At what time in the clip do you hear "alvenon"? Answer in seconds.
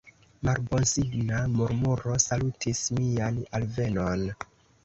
3.61-4.27